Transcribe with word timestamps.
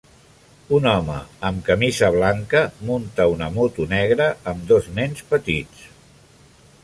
Un 0.77 0.87
home 0.91 1.17
amb 1.49 1.59
camisa 1.67 2.09
blanca 2.15 2.63
munta 2.89 3.29
una 3.33 3.49
moto 3.59 3.87
negra 3.93 4.29
amb 4.53 4.67
dos 4.73 4.87
nens 5.01 5.25
petits. 5.35 5.85